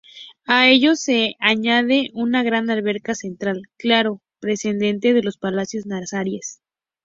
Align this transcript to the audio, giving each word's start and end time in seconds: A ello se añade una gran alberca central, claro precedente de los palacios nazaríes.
A 0.47 0.67
ello 0.67 0.95
se 0.95 1.35
añade 1.39 2.09
una 2.15 2.41
gran 2.41 2.71
alberca 2.71 3.13
central, 3.13 3.61
claro 3.77 4.19
precedente 4.39 5.13
de 5.13 5.21
los 5.21 5.37
palacios 5.37 5.85
nazaríes. 5.85 6.59